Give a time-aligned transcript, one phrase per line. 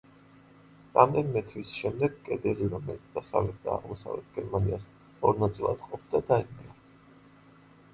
[0.95, 4.93] რამდენიმე თვის შემდეგ კედელი, რომელიც დასავლეთ და აღმოსავლეთ გერმანიას
[5.31, 6.81] ორ ნაწილად ყოფდა, დაინგრა.